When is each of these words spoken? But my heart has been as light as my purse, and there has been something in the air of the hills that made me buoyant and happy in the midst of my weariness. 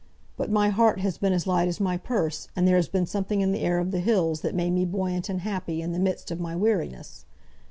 But 0.35 0.49
my 0.49 0.69
heart 0.69 1.01
has 1.01 1.19
been 1.19 1.31
as 1.31 1.45
light 1.45 1.67
as 1.67 1.79
my 1.79 1.95
purse, 1.95 2.47
and 2.55 2.67
there 2.67 2.75
has 2.77 2.87
been 2.89 3.05
something 3.05 3.41
in 3.41 3.51
the 3.51 3.59
air 3.59 3.77
of 3.77 3.91
the 3.91 3.99
hills 3.99 4.41
that 4.41 4.55
made 4.55 4.71
me 4.71 4.83
buoyant 4.83 5.29
and 5.29 5.41
happy 5.41 5.79
in 5.79 5.91
the 5.91 5.99
midst 5.99 6.31
of 6.31 6.39
my 6.39 6.55
weariness. 6.55 7.25